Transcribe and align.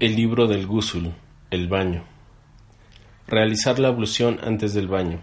El 0.00 0.16
libro 0.16 0.48
del 0.48 0.66
Gusul, 0.66 1.12
el 1.52 1.68
baño. 1.68 2.02
Realizar 3.28 3.78
la 3.78 3.86
ablución 3.86 4.40
antes 4.42 4.74
del 4.74 4.88
baño. 4.88 5.20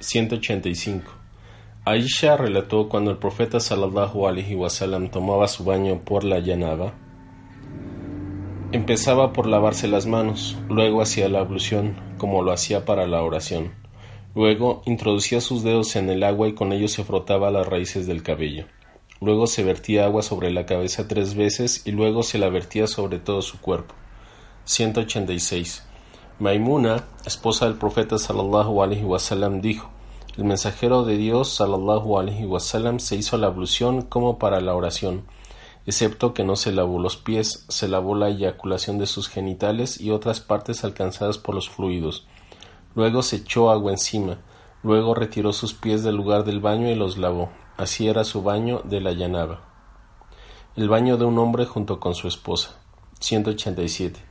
185. 0.00 1.12
Aisha 1.84 2.36
relató 2.36 2.88
cuando 2.88 3.12
el 3.12 3.18
profeta 3.18 3.60
sallallahu 3.60 4.26
alaihi 4.26 4.56
wasallam 4.56 5.10
tomaba 5.10 5.46
su 5.46 5.62
baño 5.62 6.00
por 6.04 6.24
la 6.24 6.40
llanaba. 6.40 6.92
Empezaba 8.72 9.32
por 9.32 9.46
lavarse 9.46 9.86
las 9.86 10.06
manos, 10.06 10.58
luego 10.68 11.02
hacía 11.02 11.28
la 11.28 11.38
ablución, 11.38 11.94
como 12.18 12.42
lo 12.42 12.50
hacía 12.50 12.84
para 12.84 13.06
la 13.06 13.22
oración. 13.22 13.74
Luego 14.34 14.82
introducía 14.86 15.40
sus 15.40 15.62
dedos 15.62 15.94
en 15.94 16.10
el 16.10 16.24
agua 16.24 16.48
y 16.48 16.54
con 16.54 16.72
ellos 16.72 16.90
se 16.90 17.04
frotaba 17.04 17.52
las 17.52 17.68
raíces 17.68 18.08
del 18.08 18.24
cabello. 18.24 18.66
Luego 19.20 19.46
se 19.46 19.62
vertía 19.62 20.06
agua 20.06 20.22
sobre 20.22 20.50
la 20.50 20.66
cabeza 20.66 21.06
tres 21.06 21.36
veces 21.36 21.86
y 21.86 21.92
luego 21.92 22.24
se 22.24 22.38
la 22.38 22.48
vertía 22.48 22.88
sobre 22.88 23.20
todo 23.20 23.40
su 23.40 23.60
cuerpo. 23.60 23.94
186. 24.64 25.84
Maimuna, 26.38 27.04
esposa 27.24 27.66
del 27.66 27.76
profeta 27.76 28.18
sallallahu 28.18 28.82
alaihi 28.82 29.04
wasallam, 29.04 29.60
dijo: 29.60 29.90
El 30.36 30.44
mensajero 30.44 31.04
de 31.04 31.16
Dios 31.16 31.54
sallallahu 31.54 32.18
alaihi 32.18 32.46
wasallam 32.46 32.98
se 32.98 33.16
hizo 33.16 33.36
la 33.36 33.48
ablución 33.48 34.02
como 34.02 34.38
para 34.38 34.60
la 34.60 34.74
oración, 34.74 35.24
excepto 35.86 36.34
que 36.34 36.44
no 36.44 36.56
se 36.56 36.72
lavó 36.72 36.98
los 36.98 37.16
pies, 37.16 37.66
se 37.68 37.88
lavó 37.88 38.14
la 38.14 38.28
eyaculación 38.28 38.98
de 38.98 39.06
sus 39.06 39.28
genitales 39.28 40.00
y 40.00 40.10
otras 40.10 40.40
partes 40.40 40.84
alcanzadas 40.84 41.38
por 41.38 41.54
los 41.54 41.68
fluidos. 41.68 42.26
Luego 42.94 43.22
se 43.22 43.36
echó 43.36 43.70
agua 43.70 43.92
encima, 43.92 44.38
luego 44.82 45.14
retiró 45.14 45.52
sus 45.52 45.74
pies 45.74 46.02
del 46.02 46.16
lugar 46.16 46.44
del 46.44 46.60
baño 46.60 46.88
y 46.88 46.94
los 46.94 47.18
lavó. 47.18 47.50
Así 47.76 48.08
era 48.08 48.24
su 48.24 48.42
baño 48.42 48.82
de 48.84 49.00
la 49.00 49.12
llanaba. 49.12 49.60
El 50.76 50.88
baño 50.88 51.16
de 51.16 51.24
un 51.24 51.38
hombre 51.38 51.66
junto 51.66 51.98
con 51.98 52.14
su 52.14 52.28
esposa. 52.28 52.80
187. 53.20 54.29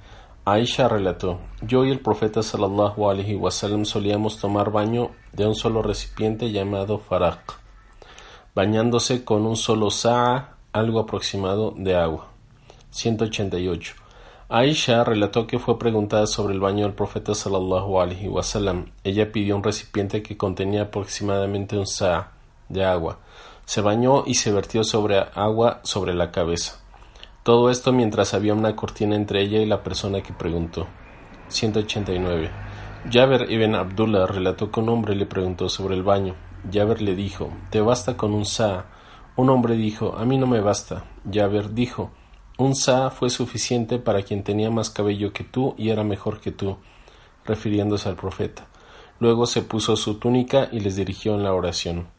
Aisha 0.52 0.88
relató: 0.88 1.38
Yo 1.62 1.86
y 1.86 1.92
el 1.92 2.00
profeta 2.00 2.42
sallallahu 2.42 3.08
alaihi 3.08 3.36
wasallam 3.36 3.86
solíamos 3.86 4.40
tomar 4.40 4.72
baño 4.72 5.12
de 5.32 5.46
un 5.46 5.54
solo 5.54 5.84
recipiente 5.84 6.52
llamado 6.52 6.98
faraq, 6.98 7.60
bañándose 8.56 9.24
con 9.24 9.46
un 9.46 9.56
solo 9.56 9.92
sa'a, 9.92 10.56
algo 10.74 11.02
aproximado 11.02 11.76
de 11.78 11.96
agua. 11.96 12.30
188. 12.90 13.94
Aisha 14.50 15.04
relató 15.04 15.46
que 15.46 15.60
fue 15.60 15.78
preguntada 15.78 16.26
sobre 16.26 16.56
el 16.56 16.60
baño 16.60 16.86
del 16.86 16.96
profeta 16.96 17.36
sallallahu 17.36 18.02
alaihi 18.02 18.28
wasallam. 18.28 18.88
Ella 19.04 19.32
pidió 19.32 19.56
un 19.56 19.62
recipiente 19.62 20.24
que 20.24 20.36
contenía 20.36 20.82
aproximadamente 20.82 21.78
un 21.78 21.86
sa'a 21.86 22.32
de 22.70 22.84
agua. 22.84 23.20
Se 23.66 23.82
bañó 23.82 24.24
y 24.26 24.34
se 24.34 24.52
vertió 24.52 24.84
sobre 24.84 25.20
agua 25.20 25.80
sobre 25.84 26.16
la 26.16 26.32
cabeza. 26.32 26.79
Todo 27.50 27.72
esto 27.72 27.92
mientras 27.92 28.36
había 28.36 28.54
una 28.54 28.76
cortina 28.76 29.16
entre 29.16 29.42
ella 29.42 29.58
y 29.58 29.66
la 29.66 29.82
persona 29.82 30.22
que 30.22 30.34
preguntó. 30.34 30.86
189. 31.48 32.52
Jaber 33.12 33.52
ibn 33.52 33.74
Abdullah 33.74 34.28
relató 34.28 34.70
que 34.70 34.80
un 34.82 34.90
hombre 34.90 35.16
le 35.16 35.26
preguntó 35.26 35.68
sobre 35.68 35.96
el 35.96 36.04
baño. 36.04 36.36
Jaber 36.72 37.02
le 37.02 37.16
dijo, 37.16 37.50
¿te 37.72 37.82
basta 37.82 38.16
con 38.16 38.36
un 38.36 38.46
sa? 38.46 38.86
Un 39.36 39.50
hombre 39.50 39.74
dijo, 39.74 40.16
a 40.16 40.26
mí 40.26 40.38
no 40.38 40.46
me 40.46 40.62
basta. 40.62 41.06
Jaber 41.28 41.74
dijo, 41.74 42.12
un 42.60 42.76
sa 42.76 43.10
fue 43.10 43.32
suficiente 43.32 43.98
para 43.98 44.22
quien 44.22 44.44
tenía 44.44 44.70
más 44.70 44.92
cabello 44.92 45.34
que 45.34 45.44
tú 45.44 45.74
y 45.76 45.90
era 45.90 46.04
mejor 46.04 46.42
que 46.42 46.52
tú, 46.52 46.78
refiriéndose 47.46 48.10
al 48.10 48.16
profeta. 48.16 48.68
Luego 49.20 49.48
se 49.48 49.64
puso 49.64 49.96
su 49.96 50.20
túnica 50.20 50.70
y 50.72 50.82
les 50.82 50.96
dirigió 50.96 51.34
en 51.34 51.42
la 51.42 51.56
oración 51.56 52.10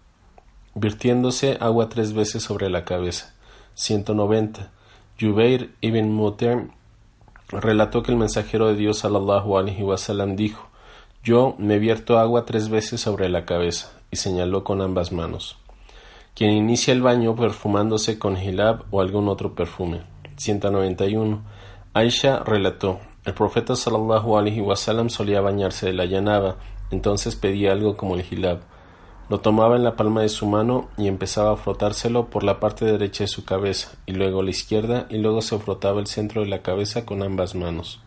virtiéndose 0.74 1.56
agua 1.60 1.88
tres 1.88 2.14
veces 2.14 2.42
sobre 2.42 2.68
la 2.68 2.84
cabeza. 2.84 3.32
190. 3.74 4.72
Jubeir 5.20 5.74
ibn 5.82 6.10
Muter 6.14 6.68
relató 7.50 8.02
que 8.02 8.10
el 8.10 8.16
mensajero 8.16 8.68
de 8.68 8.74
Dios 8.74 9.00
sallallahu 9.00 9.58
alaihi 9.58 9.84
dijo: 10.34 10.68
Yo 11.22 11.54
me 11.58 11.78
vierto 11.78 12.18
agua 12.18 12.46
tres 12.46 12.70
veces 12.70 13.02
sobre 13.02 13.28
la 13.28 13.44
cabeza, 13.44 13.92
y 14.10 14.16
señaló 14.16 14.64
con 14.64 14.80
ambas 14.80 15.12
manos. 15.12 15.58
Quien 16.34 16.52
inicia 16.52 16.94
el 16.94 17.02
baño 17.02 17.36
perfumándose 17.36 18.18
con 18.18 18.38
hilab 18.38 18.84
o 18.90 19.02
algún 19.02 19.28
otro 19.28 19.54
perfume. 19.54 20.00
191. 20.36 21.42
Aisha 21.92 22.38
relató: 22.38 23.00
El 23.26 23.34
profeta 23.34 23.76
sallallahu 23.76 24.38
alaihi 24.38 24.62
wasallam 24.62 25.10
solía 25.10 25.42
bañarse 25.42 25.84
de 25.84 25.92
la 25.92 26.06
llanaba, 26.06 26.56
entonces 26.90 27.36
pedía 27.36 27.72
algo 27.72 27.98
como 27.98 28.14
el 28.14 28.24
hilab. 28.24 28.60
Lo 29.30 29.38
tomaba 29.38 29.76
en 29.76 29.84
la 29.84 29.94
palma 29.94 30.22
de 30.22 30.28
su 30.28 30.44
mano 30.44 30.88
y 30.98 31.06
empezaba 31.06 31.52
a 31.52 31.56
frotárselo 31.56 32.30
por 32.30 32.42
la 32.42 32.58
parte 32.58 32.84
derecha 32.84 33.22
de 33.22 33.28
su 33.28 33.44
cabeza, 33.44 33.92
y 34.04 34.12
luego 34.12 34.42
la 34.42 34.50
izquierda, 34.50 35.06
y 35.08 35.18
luego 35.18 35.40
se 35.40 35.56
frotaba 35.60 36.00
el 36.00 36.08
centro 36.08 36.40
de 36.40 36.48
la 36.48 36.62
cabeza 36.62 37.06
con 37.06 37.22
ambas 37.22 37.54
manos. 37.54 38.00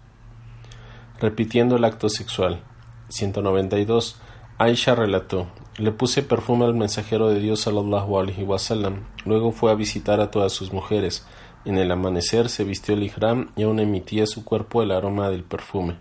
Repitiendo 1.22 1.78
el 1.78 1.86
acto 1.86 2.10
sexual. 2.10 2.60
192. 3.08 4.18
Aisha 4.58 4.96
relató: 4.96 5.48
Le 5.78 5.94
puse 5.94 6.24
perfume 6.24 6.66
al 6.66 6.74
mensajero 6.74 7.30
de 7.30 7.40
Dios 7.40 7.62
sallallahu 7.62 8.20
alaihi 8.20 8.44
wasallam. 8.44 9.06
Luego 9.24 9.54
fue 9.54 9.72
a 9.72 9.76
visitar 9.76 10.20
a 10.20 10.30
todas 10.30 10.52
sus 10.52 10.74
mujeres. 10.74 11.26
En 11.64 11.78
el 11.78 11.90
amanecer 11.90 12.50
se 12.50 12.66
vistió 12.66 12.96
el 12.96 13.04
ihram 13.04 13.52
y 13.56 13.64
aún 13.64 13.80
emitía 13.80 14.28
su 14.28 14.44
cuerpo 14.44 14.84
el 14.84 14.92
aroma 14.92 15.30
del 15.30 15.46
perfume. 15.46 15.96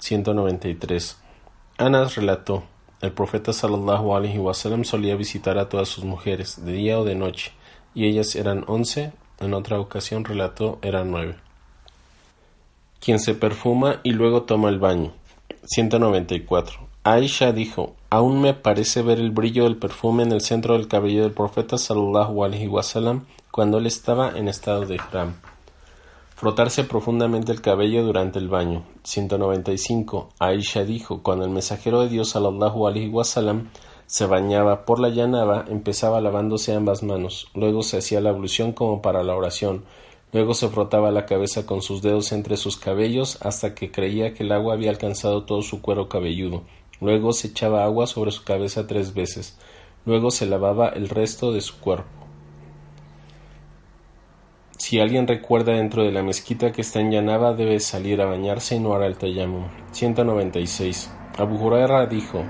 193. 0.00 1.18
Anas 1.78 2.16
relató: 2.16 2.64
el 3.04 3.12
profeta 3.12 3.52
sallallahu 3.52 4.14
alaihi 4.14 4.38
wasallam 4.38 4.84
solía 4.84 5.16
visitar 5.16 5.58
a 5.58 5.68
todas 5.68 5.88
sus 5.88 6.04
mujeres, 6.04 6.64
de 6.64 6.72
día 6.72 6.98
o 6.98 7.04
de 7.04 7.14
noche, 7.14 7.52
y 7.94 8.06
ellas 8.06 8.34
eran 8.34 8.64
once, 8.66 9.12
en 9.40 9.54
otra 9.54 9.78
ocasión 9.80 10.24
relató 10.24 10.78
eran 10.82 11.10
nueve. 11.10 11.36
Quien 13.00 13.18
se 13.18 13.34
perfuma 13.34 14.00
y 14.02 14.12
luego 14.12 14.42
toma 14.42 14.70
el 14.70 14.78
baño. 14.78 15.12
194. 15.64 16.80
Aisha 17.04 17.52
dijo, 17.52 17.94
aún 18.08 18.40
me 18.40 18.54
parece 18.54 19.02
ver 19.02 19.18
el 19.18 19.30
brillo 19.30 19.64
del 19.64 19.76
perfume 19.76 20.22
en 20.22 20.32
el 20.32 20.40
centro 20.40 20.74
del 20.74 20.88
cabello 20.88 21.22
del 21.22 21.32
profeta 21.32 21.76
sallallahu 21.76 22.44
alaihi 22.44 22.68
wasallam 22.68 23.26
cuando 23.50 23.78
él 23.78 23.86
estaba 23.86 24.30
en 24.36 24.48
estado 24.48 24.86
de 24.86 24.94
ihram. 24.94 25.34
Frotarse 26.36 26.82
profundamente 26.82 27.52
el 27.52 27.60
cabello 27.60 28.02
durante 28.02 28.40
el 28.40 28.48
baño. 28.48 28.84
195. 29.04 30.30
Aisha 30.40 30.84
dijo, 30.84 31.22
cuando 31.22 31.44
el 31.44 31.52
mensajero 31.52 32.00
de 32.00 32.08
Dios 32.08 32.30
sallallahu 32.30 32.88
alaihi 32.88 33.08
wasallam 33.08 33.68
se 34.06 34.26
bañaba 34.26 34.84
por 34.84 34.98
la 34.98 35.10
llanaba, 35.10 35.64
empezaba 35.68 36.20
lavándose 36.20 36.74
ambas 36.74 37.04
manos, 37.04 37.46
luego 37.54 37.84
se 37.84 37.98
hacía 37.98 38.20
la 38.20 38.30
ablución 38.30 38.72
como 38.72 39.00
para 39.00 39.22
la 39.22 39.36
oración, 39.36 39.84
luego 40.32 40.54
se 40.54 40.68
frotaba 40.68 41.12
la 41.12 41.24
cabeza 41.24 41.66
con 41.66 41.82
sus 41.82 42.02
dedos 42.02 42.32
entre 42.32 42.56
sus 42.56 42.76
cabellos 42.78 43.38
hasta 43.40 43.76
que 43.76 43.92
creía 43.92 44.34
que 44.34 44.42
el 44.42 44.50
agua 44.50 44.74
había 44.74 44.90
alcanzado 44.90 45.44
todo 45.44 45.62
su 45.62 45.82
cuero 45.82 46.08
cabelludo, 46.08 46.64
luego 47.00 47.32
se 47.32 47.48
echaba 47.48 47.84
agua 47.84 48.08
sobre 48.08 48.32
su 48.32 48.42
cabeza 48.42 48.88
tres 48.88 49.14
veces, 49.14 49.56
luego 50.04 50.32
se 50.32 50.46
lavaba 50.46 50.88
el 50.88 51.08
resto 51.08 51.52
de 51.52 51.60
su 51.60 51.78
cuerpo. 51.78 52.23
Si 54.84 55.00
alguien 55.00 55.26
recuerda 55.26 55.72
dentro 55.72 56.04
de 56.04 56.12
la 56.12 56.22
mezquita 56.22 56.70
que 56.70 56.82
está 56.82 57.00
en 57.00 57.10
Yanaba, 57.10 57.54
debe 57.54 57.80
salir 57.80 58.20
a 58.20 58.26
bañarse 58.26 58.76
y 58.76 58.80
no 58.80 58.92
hará 58.92 59.06
el 59.06 59.16
tayammum. 59.16 59.64
196. 59.92 61.10
Abu 61.38 61.56
Huraira 61.56 62.04
dijo: 62.04 62.44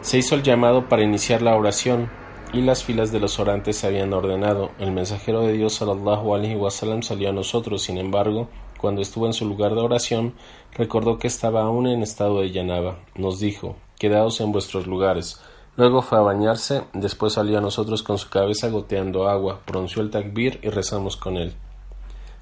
Se 0.00 0.18
hizo 0.18 0.34
el 0.34 0.42
llamado 0.42 0.88
para 0.88 1.04
iniciar 1.04 1.42
la 1.42 1.54
oración 1.54 2.10
y 2.52 2.62
las 2.62 2.82
filas 2.82 3.12
de 3.12 3.20
los 3.20 3.38
orantes 3.38 3.76
se 3.76 3.86
habían 3.86 4.12
ordenado. 4.12 4.72
El 4.80 4.90
mensajero 4.90 5.42
de 5.42 5.52
Dios 5.52 5.74
sallallahu 5.74 6.34
alaihi 6.34 6.56
wasallam 6.56 7.02
salió 7.02 7.28
a 7.28 7.32
nosotros, 7.32 7.80
sin 7.80 7.98
embargo, 7.98 8.48
cuando 8.80 9.00
estuvo 9.00 9.26
en 9.26 9.32
su 9.32 9.46
lugar 9.46 9.76
de 9.76 9.82
oración, 9.82 10.34
recordó 10.74 11.20
que 11.20 11.28
estaba 11.28 11.62
aún 11.62 11.86
en 11.86 12.02
estado 12.02 12.40
de 12.40 12.50
Yanaba. 12.50 12.98
Nos 13.14 13.38
dijo: 13.38 13.76
Quedaos 14.00 14.40
en 14.40 14.50
vuestros 14.50 14.88
lugares. 14.88 15.40
Luego 15.76 16.00
fue 16.00 16.16
a 16.16 16.22
bañarse, 16.22 16.84
después 16.94 17.34
salió 17.34 17.58
a 17.58 17.60
nosotros 17.60 18.02
con 18.02 18.16
su 18.16 18.30
cabeza 18.30 18.70
goteando 18.70 19.28
agua, 19.28 19.60
pronunció 19.66 20.00
el 20.00 20.10
takbir 20.10 20.58
y 20.62 20.70
rezamos 20.70 21.18
con 21.18 21.36
él. 21.36 21.52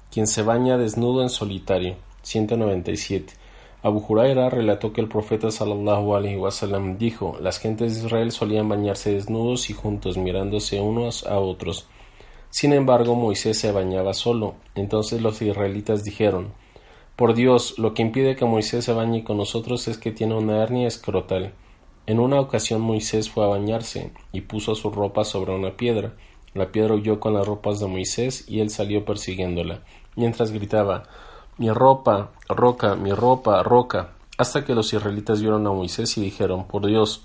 Quien 0.09 0.25
se 0.25 0.41
baña 0.41 0.77
desnudo 0.77 1.21
en 1.21 1.29
solitario. 1.29 1.97
197. 2.21 3.33
Abu 3.83 4.03
Huraira 4.07 4.49
relató 4.49 4.93
que 4.93 5.01
el 5.01 5.09
profeta 5.09 5.51
sallallahu 5.51 6.97
dijo: 6.97 7.37
Las 7.41 7.59
gentes 7.59 7.95
de 7.95 8.05
Israel 8.07 8.31
solían 8.31 8.69
bañarse 8.69 9.11
desnudos 9.11 9.69
y 9.69 9.73
juntos, 9.73 10.17
mirándose 10.17 10.79
unos 10.79 11.25
a 11.27 11.37
otros. 11.37 11.87
Sin 12.49 12.71
embargo, 12.71 13.15
Moisés 13.15 13.59
se 13.59 13.73
bañaba 13.73 14.13
solo. 14.13 14.55
Entonces 14.75 15.21
los 15.21 15.41
israelitas 15.41 16.05
dijeron: 16.05 16.53
Por 17.17 17.33
Dios, 17.33 17.77
lo 17.77 17.93
que 17.93 18.01
impide 18.01 18.37
que 18.37 18.45
Moisés 18.45 18.85
se 18.85 18.93
bañe 18.93 19.25
con 19.25 19.35
nosotros 19.35 19.89
es 19.89 19.97
que 19.97 20.11
tiene 20.11 20.35
una 20.35 20.63
hernia 20.63 20.87
escrotal. 20.87 21.53
En 22.07 22.19
una 22.19 22.39
ocasión 22.39 22.81
Moisés 22.81 23.31
fue 23.31 23.45
a 23.45 23.47
bañarse 23.47 24.13
y 24.31 24.41
puso 24.41 24.75
su 24.75 24.91
ropa 24.91 25.23
sobre 25.23 25.55
una 25.55 25.71
piedra. 25.71 26.13
La 26.53 26.71
piedra 26.71 26.93
huyó 26.93 27.19
con 27.19 27.33
las 27.33 27.47
ropas 27.47 27.79
de 27.79 27.87
Moisés 27.87 28.45
y 28.47 28.59
él 28.59 28.69
salió 28.69 29.03
persiguiéndola, 29.05 29.81
mientras 30.15 30.51
gritaba 30.51 31.03
Mi 31.57 31.71
ropa, 31.71 32.31
roca, 32.47 32.95
mi 32.95 33.11
ropa, 33.11 33.63
roca, 33.63 34.11
hasta 34.37 34.63
que 34.63 34.75
los 34.75 34.93
israelitas 34.93 35.41
vieron 35.41 35.65
a 35.65 35.71
Moisés 35.71 36.15
y 36.17 36.21
dijeron 36.21 36.67
Por 36.67 36.85
Dios, 36.85 37.23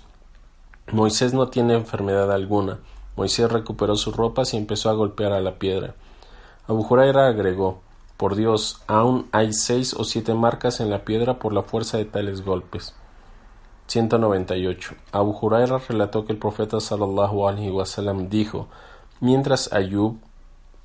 Moisés 0.91 1.35
no 1.35 1.49
tiene 1.49 1.75
enfermedad 1.75 2.31
alguna. 2.31 2.79
Moisés 3.15 3.51
recuperó 3.51 3.95
sus 3.95 4.15
ropas 4.15 4.53
y 4.53 4.57
empezó 4.57 4.89
a 4.89 4.93
golpear 4.93 5.31
a 5.31 5.41
la 5.41 5.59
piedra. 5.59 5.93
Abu 6.67 6.83
Huraira 6.89 7.27
agregó 7.27 7.81
Por 8.17 8.35
Dios, 8.35 8.81
aún 8.87 9.27
hay 9.31 9.53
seis 9.53 9.93
o 9.93 10.03
siete 10.05 10.33
marcas 10.33 10.79
en 10.79 10.89
la 10.89 11.05
piedra 11.05 11.37
por 11.37 11.53
la 11.53 11.61
fuerza 11.61 11.97
de 11.97 12.05
tales 12.05 12.43
golpes. 12.43 12.95
198. 13.91 14.95
Abu 15.11 15.37
Huraira 15.41 15.77
relató 15.77 16.23
que 16.23 16.31
el 16.31 16.39
profeta 16.39 16.79
sallallahu 16.79 17.49
alaihi 17.49 17.71
wasallam 17.71 18.29
dijo: 18.29 18.67
Mientras 19.19 19.73
Ayub, 19.73 20.15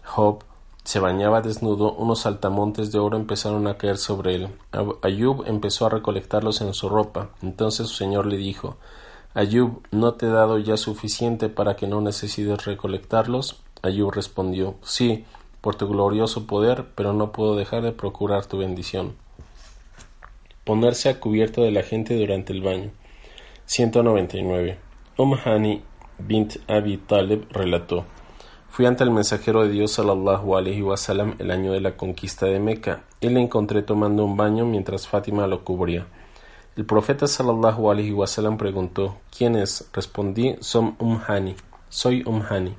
Job, 0.05 0.43
se 0.83 0.99
bañaba 0.99 1.41
desnudo, 1.41 1.93
unos 1.93 2.23
saltamontes 2.23 2.91
de 2.91 2.99
oro 2.99 3.17
empezaron 3.17 3.69
a 3.69 3.77
caer 3.79 3.99
sobre 3.99 4.35
él. 4.35 4.49
Ayub 5.03 5.45
empezó 5.47 5.87
a 5.87 5.91
recolectarlos 5.91 6.61
en 6.63 6.75
su 6.75 6.89
ropa. 6.89 7.31
Entonces 7.43 7.87
su 7.87 7.95
señor 7.95 8.27
le 8.27 8.39
dijo: 8.39 8.77
Ayub, 9.35 9.83
¿no 9.93 10.15
te 10.15 10.27
he 10.27 10.31
dado 10.31 10.59
ya 10.59 10.77
suficiente 10.77 11.49
para 11.49 11.77
que 11.77 11.87
no 11.87 12.01
necesites 12.01 12.65
recolectarlos? 12.65 13.63
Ayub 13.83 14.11
respondió: 14.11 14.75
Sí, 14.83 15.25
por 15.61 15.77
tu 15.77 15.87
glorioso 15.87 16.49
poder, 16.49 16.87
pero 16.97 17.13
no 17.13 17.31
puedo 17.31 17.55
dejar 17.55 17.83
de 17.83 17.93
procurar 17.93 18.47
tu 18.47 18.59
bendición. 18.59 19.15
Ponerse 20.67 21.09
a 21.09 21.21
cubierto 21.21 21.63
de 21.63 21.71
la 21.71 21.85
gente 21.85 22.17
durante 22.17 22.53
el 22.53 22.61
baño. 22.61 22.91
199. 23.67 24.77
Hani 25.45 25.85
bint 26.19 26.57
Abi 26.69 26.97
Talib 26.97 27.47
relató: 27.53 28.05
Fui 28.69 28.85
ante 28.85 29.05
el 29.05 29.13
mensajero 29.13 29.63
de 29.63 29.69
Dios 29.69 29.93
sallallahu 29.93 30.57
alaihi 30.57 30.83
wasallam 30.83 31.37
el 31.39 31.53
año 31.53 31.71
de 31.71 31.81
la 31.81 31.97
conquista 31.97 32.47
de 32.47 32.59
Meca 32.59 33.05
y 33.21 33.29
le 33.29 33.41
encontré 33.41 33.83
tomando 33.83 34.25
un 34.25 34.37
baño 34.37 34.67
mientras 34.67 35.07
Fátima 35.07 35.47
lo 35.47 35.63
cubría. 35.63 36.09
El 36.77 36.85
profeta 36.85 37.29
sallallahu 37.29 37.89
alaihi 37.89 38.11
wasallam 38.11 38.59
preguntó: 38.59 39.19
¿Quién 39.31 39.55
es? 39.55 39.89
Respondí: 39.93 40.57
Som 40.59 40.97
Umhani. 40.99 41.55
Soy 41.91 42.25
Umhani 42.27 42.75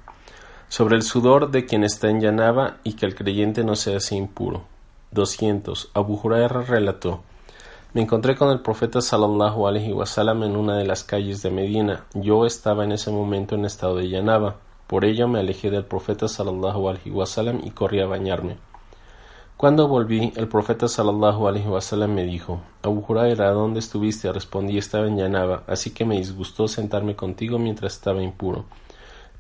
sobre 0.68 0.98
el 0.98 1.04
sudor 1.04 1.52
de 1.52 1.66
quien 1.66 1.86
está 1.86 2.10
en 2.10 2.20
Yanaba 2.20 2.80
y 2.84 2.96
que 2.96 3.06
el 3.06 3.16
creyente 3.16 3.64
no 3.64 3.78
se 3.78 3.96
hace 3.96 4.18
impuro. 4.18 4.66
200. 5.12 5.92
Abu 5.94 6.20
Hurairah 6.22 6.64
relató: 6.64 7.24
Me 7.98 8.04
encontré 8.04 8.36
con 8.36 8.52
el 8.52 8.60
profeta 8.60 9.02
sallallahu 9.02 9.66
alaihi 9.66 9.92
wasallam 9.92 10.44
en 10.44 10.56
una 10.56 10.78
de 10.78 10.86
las 10.86 11.04
calles 11.04 11.42
de 11.42 11.50
Medina. 11.50 12.06
Yo 12.14 12.46
estaba 12.46 12.84
en 12.84 12.92
ese 12.92 13.10
momento 13.10 13.56
en 13.56 13.66
estado 13.66 13.96
de 13.96 14.08
Yanaba. 14.08 14.58
Por 14.86 15.04
ello 15.04 15.28
me 15.28 15.40
alejé 15.40 15.72
del 15.72 15.84
profeta 15.84 16.28
sallallahu 16.28 16.90
alaihi 16.90 17.10
wasallam 17.10 17.60
y 17.64 17.72
corrí 17.72 18.00
a 18.00 18.06
bañarme. 18.06 18.58
Cuando 19.58 19.88
volví, 19.88 20.32
el 20.36 20.48
profeta 20.48 20.88
sallallahu 20.88 21.48
alaihi 21.48 21.70
wasallam 21.70 22.14
me 22.14 22.24
dijo: 22.24 22.62
Abu 22.84 23.04
Hurairah, 23.08 23.50
¿dónde 23.50 23.80
estuviste? 23.80 24.32
Respondí: 24.32 24.78
Estaba 24.78 25.08
en 25.08 25.18
Yanaba, 25.18 25.64
así 25.66 25.90
que 25.90 26.06
me 26.06 26.18
disgustó 26.18 26.68
sentarme 26.68 27.16
contigo 27.16 27.58
mientras 27.58 27.94
estaba 27.94 28.22
impuro 28.22 28.66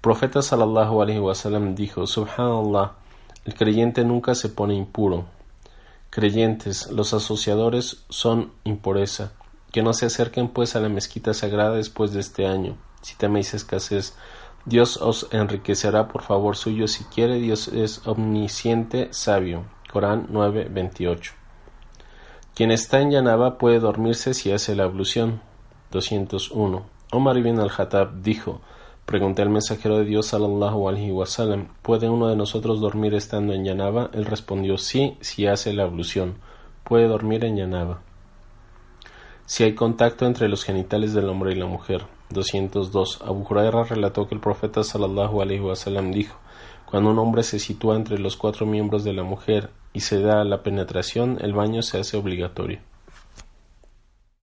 profeta 0.02 0.42
sallallahu 0.42 1.04
alaihi 1.04 1.20
wasallam 1.20 1.76
dijo, 1.76 2.08
Subhanallah, 2.08 2.94
el 3.46 3.54
creyente 3.54 4.04
nunca 4.04 4.34
se 4.34 4.50
pone 4.50 4.74
impuro. 4.74 5.37
Creyentes, 6.18 6.90
los 6.90 7.14
asociadores 7.14 8.04
son 8.10 8.52
impureza. 8.64 9.34
Que 9.72 9.84
no 9.84 9.94
se 9.94 10.08
acerquen 10.08 10.48
pues 10.48 10.76
a 10.76 10.80
la 10.80 10.90
mezquita 10.90 11.36
sagrada 11.36 11.76
después 11.76 12.12
de 12.12 12.22
este 12.22 12.48
año. 12.48 12.76
Si 13.04 13.16
teméis 13.16 13.54
escasez, 13.54 14.16
Dios 14.66 14.98
os 14.98 15.28
enriquecerá 15.30 16.08
por 16.08 16.24
favor 16.24 16.58
suyo 16.58 16.88
si 16.88 17.04
quiere. 17.04 17.36
Dios 17.36 17.68
es 17.68 18.02
omnisciente, 18.08 19.10
sabio. 19.12 19.66
Corán 19.94 20.26
9:28. 20.32 21.34
Quien 22.56 22.72
está 22.72 23.00
en 23.00 23.12
Yanaba 23.12 23.60
puede 23.60 23.80
dormirse 23.80 24.34
si 24.34 24.52
hace 24.52 24.74
la 24.76 24.86
ablución. 24.86 25.40
201. 25.92 26.84
Omar 27.12 27.38
ibn 27.38 27.60
al-Hattab 27.60 28.24
dijo: 28.24 28.62
Pregunté 29.08 29.42
al 29.42 29.50
mensajero 29.50 30.00
de 30.00 30.04
Dios 30.04 30.26
sallallahu 30.26 30.90
alaihi 30.90 31.14
wasallam, 31.14 31.70
¿puede 31.82 32.10
uno 32.10 32.28
de 32.28 32.36
nosotros 32.36 32.82
dormir 32.82 33.14
estando 33.14 33.54
en 33.54 33.64
Yanaba? 33.64 34.10
Él 34.12 34.26
respondió 34.26 34.78
sí, 34.78 35.16
si 35.22 35.48
hace 35.48 35.72
la 35.72 35.84
ablución. 35.84 36.36
Puede 36.84 37.08
dormir 37.08 37.46
en 37.46 37.56
Yanaba. 37.56 38.02
Si 39.46 39.64
hay 39.64 39.76
contacto 39.76 40.26
entre 40.26 40.50
los 40.50 40.66
genitales 40.66 41.14
del 41.14 41.30
hombre 41.30 41.54
y 41.54 41.56
la 41.56 41.68
mujer. 41.68 42.06
202. 42.32 43.22
Abu 43.22 43.48
Huraira 43.50 43.86
relató 43.86 44.28
que 44.28 44.36
el 44.36 44.42
profeta 44.42 44.84
sallallahu 44.84 45.42
alaihi 45.42 45.62
wasallam 45.62 46.12
dijo: 46.12 46.38
Cuando 46.86 47.12
un 47.12 47.20
hombre 47.20 47.44
se 47.44 47.60
sitúa 47.60 47.96
entre 47.96 48.20
los 48.20 48.36
cuatro 48.36 48.66
miembros 48.66 49.06
de 49.06 49.14
la 49.14 49.24
mujer 49.24 49.70
y 49.94 50.02
se 50.02 50.20
da 50.20 50.44
la 50.44 50.64
penetración, 50.64 51.38
el 51.40 51.54
baño 51.54 51.82
se 51.82 51.98
hace 51.98 52.18
obligatorio. 52.18 52.80